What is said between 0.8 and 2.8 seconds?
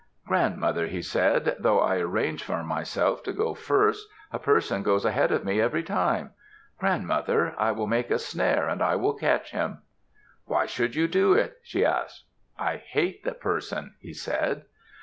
he said, "though I arrange for